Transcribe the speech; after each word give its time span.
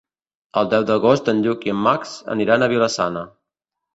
El 0.61 0.69
deu 0.71 0.85
d'agost 0.91 1.29
en 1.33 1.43
Lluc 1.47 1.67
i 1.69 1.73
en 1.75 1.83
Max 1.89 2.15
aniran 2.37 2.65
a 2.65 2.71
Vila-sana. 2.75 3.25